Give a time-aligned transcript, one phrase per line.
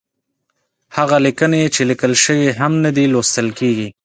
[0.97, 3.87] هغه ليکنې چې ليکل شوې هم نه دي، لوستل کېږي.